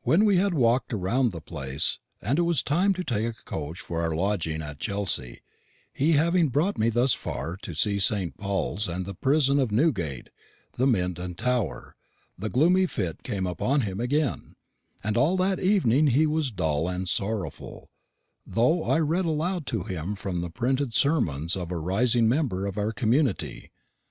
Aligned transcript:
"When 0.00 0.24
we 0.24 0.38
had 0.38 0.54
walked 0.54 0.88
the 0.88 0.96
round 0.96 1.26
of 1.26 1.32
the 1.32 1.40
place, 1.42 1.98
and 2.22 2.38
it 2.38 2.48
was 2.48 2.62
time 2.62 2.94
to 2.94 3.04
take 3.04 3.44
coach 3.44 3.80
for 3.82 4.00
our 4.00 4.14
lodging 4.16 4.62
at 4.62 4.78
Chelsea 4.78 5.42
he 5.92 6.12
having 6.12 6.48
brought 6.48 6.78
me 6.78 6.88
thus 6.88 7.12
far 7.12 7.54
to 7.58 7.74
see 7.74 7.98
St. 7.98 8.34
Paul's 8.38 8.88
and 8.88 9.04
the 9.04 9.12
prison 9.12 9.58
of 9.60 9.70
Newgate, 9.70 10.30
the 10.78 10.86
Mint 10.86 11.18
and 11.18 11.36
Tower 11.36 11.96
the 12.38 12.48
gloomy 12.48 12.86
fit 12.86 13.22
came 13.22 13.46
on 13.46 13.82
him 13.82 14.00
again, 14.00 14.54
and 15.04 15.18
all 15.18 15.36
that 15.36 15.60
evening 15.60 16.06
he 16.06 16.26
was 16.26 16.50
dull 16.50 16.88
and 16.88 17.06
sorrowful, 17.06 17.90
though 18.46 18.84
I 18.84 19.00
read 19.00 19.26
aloud 19.26 19.66
to 19.66 19.82
him 19.82 20.14
from 20.14 20.40
the 20.40 20.48
printed 20.48 20.94
sermons 20.94 21.56
of 21.56 21.70
a 21.70 21.76
rising 21.76 22.26
member 22.26 22.64
of 22.64 22.78
our 22.78 22.92
community. 22.92 23.70